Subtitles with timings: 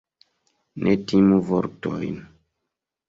[0.87, 2.19] Ne timu vortojn.